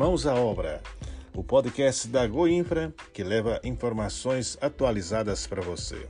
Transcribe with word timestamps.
Mãos 0.00 0.26
à 0.26 0.34
Obra, 0.34 0.80
o 1.34 1.44
podcast 1.44 2.08
da 2.08 2.26
Goinfra 2.26 2.90
que 3.12 3.22
leva 3.22 3.60
informações 3.62 4.56
atualizadas 4.58 5.46
para 5.46 5.60
você. 5.60 6.06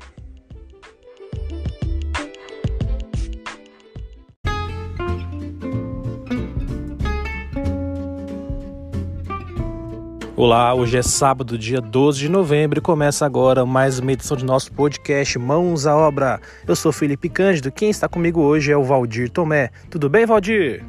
Olá, 10.36 10.72
hoje 10.72 10.96
é 10.96 11.02
sábado, 11.02 11.58
dia 11.58 11.80
12 11.80 12.20
de 12.20 12.28
novembro 12.28 12.78
e 12.78 12.80
começa 12.80 13.26
agora 13.26 13.66
mais 13.66 13.98
uma 13.98 14.12
edição 14.12 14.36
de 14.36 14.44
nosso 14.44 14.72
podcast 14.72 15.36
Mãos 15.36 15.84
à 15.84 15.96
Obra. 15.96 16.40
Eu 16.64 16.76
sou 16.76 16.92
Felipe 16.92 17.28
Cândido, 17.28 17.72
quem 17.72 17.90
está 17.90 18.08
comigo 18.08 18.40
hoje 18.40 18.70
é 18.70 18.76
o 18.76 18.84
Valdir 18.84 19.28
Tomé. 19.28 19.70
Tudo 19.90 20.08
bem, 20.08 20.24
Valdir? 20.24 20.84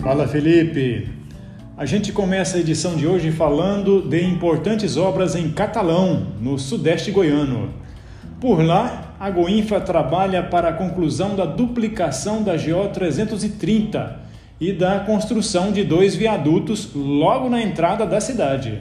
Fala, 0.00 0.26
Felipe. 0.26 1.21
A 1.82 1.84
gente 1.84 2.12
começa 2.12 2.56
a 2.56 2.60
edição 2.60 2.94
de 2.94 3.08
hoje 3.08 3.32
falando 3.32 4.02
de 4.02 4.24
importantes 4.24 4.96
obras 4.96 5.34
em 5.34 5.50
Catalão, 5.50 6.28
no 6.40 6.56
sudeste 6.56 7.10
goiano. 7.10 7.70
Por 8.40 8.62
lá, 8.64 9.16
a 9.18 9.28
Goinfra 9.28 9.80
trabalha 9.80 10.44
para 10.44 10.68
a 10.68 10.72
conclusão 10.72 11.34
da 11.34 11.44
duplicação 11.44 12.40
da 12.40 12.52
GO 12.52 12.88
330 12.92 14.16
e 14.60 14.72
da 14.72 15.00
construção 15.00 15.72
de 15.72 15.82
dois 15.82 16.14
viadutos 16.14 16.90
logo 16.94 17.50
na 17.50 17.60
entrada 17.60 18.06
da 18.06 18.20
cidade. 18.20 18.78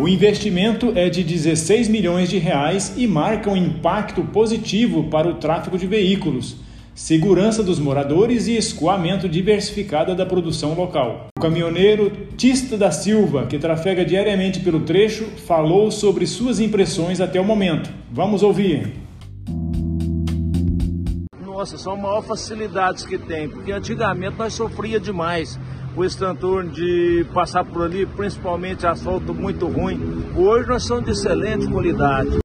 O 0.00 0.08
investimento 0.08 0.92
é 0.96 1.08
de 1.08 1.22
16 1.22 1.86
milhões 1.86 2.28
de 2.28 2.38
reais 2.38 2.94
e 2.96 3.06
marca 3.06 3.50
um 3.50 3.56
impacto 3.56 4.20
positivo 4.24 5.04
para 5.04 5.28
o 5.28 5.34
tráfego 5.34 5.78
de 5.78 5.86
veículos, 5.86 6.56
segurança 6.94 7.62
dos 7.62 7.78
moradores 7.78 8.46
e 8.46 8.56
escoamento 8.56 9.28
diversificado 9.28 10.14
da 10.14 10.26
produção 10.26 10.74
local. 10.74 11.28
O 11.36 11.40
caminhoneiro 11.40 12.10
Tista 12.36 12.76
da 12.76 12.90
Silva, 12.90 13.46
que 13.46 13.58
trafega 13.58 14.04
diariamente 14.04 14.60
pelo 14.60 14.80
trecho, 14.80 15.24
falou 15.46 15.90
sobre 15.90 16.26
suas 16.26 16.60
impressões 16.60 17.20
até 17.20 17.40
o 17.40 17.44
momento. 17.44 17.90
Vamos 18.10 18.42
ouvir 18.42 19.02
nossa, 21.62 21.78
são 21.78 21.96
maiores 21.96 22.26
facilidades 22.26 23.06
que 23.06 23.16
tem, 23.16 23.48
porque 23.48 23.70
antigamente 23.70 24.36
nós 24.36 24.52
sofria 24.52 24.98
demais 24.98 25.60
esse 25.96 26.18
transtorno 26.18 26.70
de 26.70 27.24
passar 27.32 27.64
por 27.64 27.84
ali, 27.84 28.04
principalmente 28.04 28.84
asfalto 28.84 29.32
muito 29.32 29.68
ruim. 29.68 30.24
Hoje 30.34 30.66
nós 30.66 30.82
somos 30.82 31.04
de 31.04 31.12
excelente 31.12 31.68
qualidade. 31.68 32.38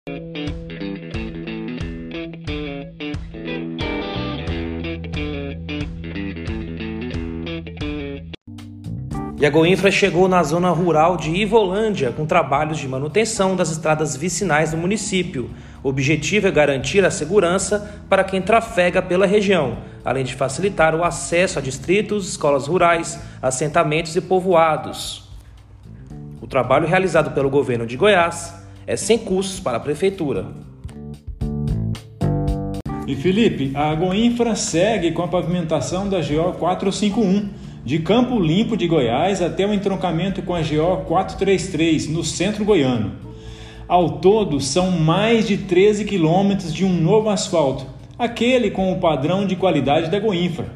E 9.39 9.45
a 9.45 9.51
Goinfra 9.51 9.91
chegou 9.91 10.27
na 10.27 10.41
zona 10.41 10.71
rural 10.71 11.15
de 11.15 11.29
Ivolândia 11.29 12.11
com 12.11 12.25
trabalhos 12.25 12.79
de 12.79 12.87
manutenção 12.87 13.55
das 13.55 13.69
estradas 13.69 14.15
vicinais 14.15 14.71
do 14.71 14.77
município. 14.77 15.51
O 15.83 15.89
objetivo 15.89 16.47
é 16.47 16.51
garantir 16.51 17.05
a 17.05 17.11
segurança 17.11 18.01
para 18.09 18.23
quem 18.23 18.41
trafega 18.41 18.99
pela 18.99 19.27
região, 19.27 19.77
além 20.03 20.23
de 20.23 20.33
facilitar 20.33 20.95
o 20.95 21.03
acesso 21.03 21.59
a 21.59 21.61
distritos, 21.61 22.29
escolas 22.29 22.65
rurais, 22.65 23.19
assentamentos 23.39 24.15
e 24.15 24.21
povoados. 24.21 25.29
O 26.41 26.47
trabalho 26.47 26.87
realizado 26.87 27.31
pelo 27.35 27.47
governo 27.47 27.85
de 27.85 27.95
Goiás 27.95 28.55
é 28.87 28.95
sem 28.95 29.19
custos 29.19 29.59
para 29.59 29.77
a 29.77 29.79
prefeitura. 29.79 30.47
E 33.05 33.15
Felipe, 33.15 33.71
a 33.75 33.93
Goinfra 33.93 34.55
segue 34.55 35.11
com 35.11 35.21
a 35.21 35.27
pavimentação 35.27 36.09
da 36.09 36.17
GO 36.21 36.53
451 36.53 37.66
de 37.87 37.99
Campo 37.99 38.37
Limpo 38.37 38.75
de 38.75 38.85
Goiás 38.85 39.41
até 39.41 39.65
o 39.65 39.73
entroncamento 39.73 40.41
com 40.41 40.53
a 40.53 40.59
GO 40.59 41.05
433, 41.05 42.09
no 42.09 42.21
centro 42.21 42.65
goiano. 42.65 43.13
Ao 43.87 44.19
todo, 44.19 44.59
são 44.59 44.91
mais 44.91 45.47
de 45.47 45.55
13 45.55 46.03
quilômetros 46.03 46.73
de 46.73 46.83
um 46.83 46.91
novo 46.91 47.29
asfalto, 47.29 47.85
aquele 48.19 48.71
com 48.71 48.91
o 48.91 48.99
padrão 48.99 49.47
de 49.47 49.55
qualidade 49.55 50.11
da 50.11 50.19
Goinfra. 50.19 50.69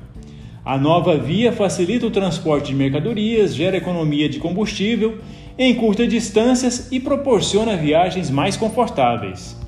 A 0.64 0.78
nova 0.78 1.18
via 1.18 1.52
facilita 1.52 2.08
o 2.08 2.12
transporte 2.12 2.68
de 2.68 2.76
mercadorias, 2.76 3.54
gera 3.54 3.76
economia 3.76 4.30
de 4.30 4.40
combustível 4.40 5.18
em 5.58 5.76
curtas 5.76 6.08
distâncias 6.08 6.94
e 6.94 7.00
proporciona 7.02 7.76
viagens 7.76 8.30
mais 8.30 8.56
confortáveis. 8.56 9.61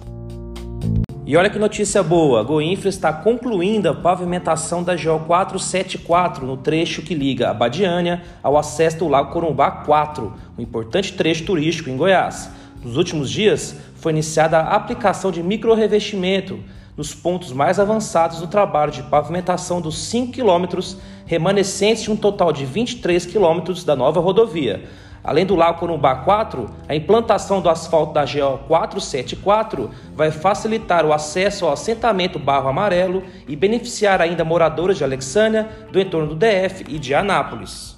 E 1.26 1.38
olha 1.38 1.50
que 1.50 1.58
notícia 1.58 2.04
boa, 2.04 2.42
a 2.42 2.44
Goinfra 2.44 2.90
está 2.90 3.14
concluindo 3.14 3.88
a 3.88 3.94
pavimentação 3.94 4.84
da 4.84 4.94
GO 4.94 5.22
474 5.26 6.46
no 6.46 6.58
trecho 6.58 7.02
que 7.02 7.16
liga 7.16 7.50
a 7.50 7.54
Badiânia 7.54 8.22
ao 8.44 8.58
acesso 8.58 8.98
do 9.00 9.08
Lago 9.08 9.32
Corumbá 9.32 9.72
4, 9.72 10.34
um 10.58 10.62
importante 10.62 11.14
trecho 11.14 11.46
turístico 11.46 11.90
em 11.90 11.96
Goiás. 11.96 12.50
Nos 12.84 12.98
últimos 12.98 13.32
dias, 13.32 13.74
foi 13.96 14.12
iniciada 14.12 14.60
a 14.60 14.76
aplicação 14.76 15.32
de 15.32 15.42
micro-revestimento 15.42 16.60
nos 16.98 17.16
pontos 17.16 17.54
mais 17.54 17.80
avançados 17.80 18.42
do 18.42 18.48
trabalho 18.48 18.92
de 18.92 19.04
pavimentação 19.04 19.80
dos 19.80 19.98
5 20.00 20.34
quilômetros 20.34 20.98
remanescentes 21.26 22.04
de 22.04 22.12
um 22.12 22.18
total 22.18 22.52
de 22.52 22.66
23 22.66 23.26
quilômetros 23.26 23.86
da 23.86 23.96
nova 23.96 24.20
rodovia, 24.20 24.84
Além 25.24 25.46
do 25.46 25.56
Lago 25.56 25.80
Corumbá 25.80 26.16
4, 26.16 26.70
a 26.88 26.94
implantação 26.94 27.62
do 27.62 27.70
asfalto 27.70 28.14
da 28.14 28.26
GO 28.26 28.60
474 28.68 29.90
vai 30.14 30.32
facilitar 30.32 31.06
o 31.06 31.14
acesso 31.14 31.66
ao 31.66 31.72
assentamento 31.72 32.38
Barro 32.38 32.68
Amarelo 32.68 33.24
e 33.48 33.56
beneficiar 33.56 34.22
ainda 34.22 34.44
moradores 34.44 34.98
de 34.98 35.04
Alexânia, 35.04 35.70
do 35.92 36.00
entorno 36.00 36.28
do 36.28 36.36
DF 36.36 36.84
e 36.90 37.00
de 37.00 37.16
Anápolis. 37.16 37.98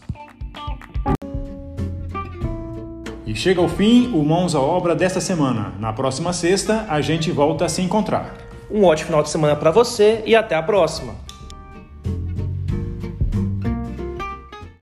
E 3.25 3.34
chega 3.34 3.59
ao 3.59 3.68
fim 3.68 4.12
o 4.14 4.24
Mãos 4.24 4.53
à 4.53 4.62
Obra 4.62 4.94
desta 4.94 5.19
semana. 5.19 5.74
Na 5.80 5.91
próxima 5.91 6.31
sexta, 6.31 6.85
a 6.88 7.02
gente 7.02 7.31
volta 7.31 7.66
a 7.66 7.69
se 7.69 7.81
encontrar. 7.81 8.35
Um 8.69 8.85
ótimo 8.85 9.08
final 9.08 9.24
de 9.24 9.30
semana 9.30 9.56
para 9.56 9.72
você 9.72 10.22
e 10.28 10.35
até 10.35 10.56
a 10.56 10.62
próxima! 10.62 11.25